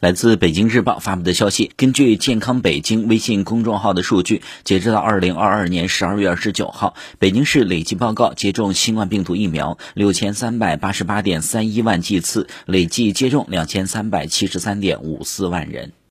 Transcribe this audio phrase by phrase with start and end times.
[0.00, 15.99] 来自北京日报发布的消息根据健康北京微信公众号的数据截止到二零二二年十二月二十九号北京市累计报告接种新冠病毒疫苗六千三百八十八点三一万剂次累计接种两千三百七十三点五四万人。